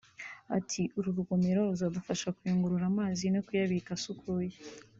Ati 0.57 0.81
“uru 0.97 1.09
rugomero 1.17 1.59
ruzadufasha 1.69 2.27
kuyungurura 2.37 2.85
amazi 2.91 3.23
no 3.33 3.41
kuyabika 3.45 3.89
asukuye 3.97 4.55